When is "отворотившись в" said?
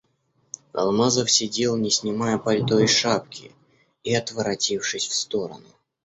4.15-5.13